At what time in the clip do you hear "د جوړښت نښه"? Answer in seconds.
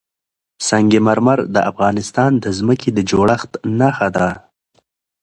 2.93-4.07